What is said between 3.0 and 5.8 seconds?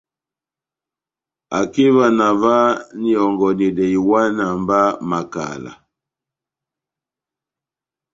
ihɔngɔnedɛ iwana má makala.